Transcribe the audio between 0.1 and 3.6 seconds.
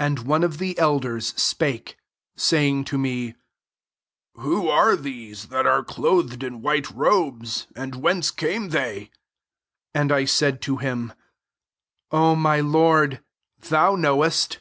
one of the elders spake, saying to me,"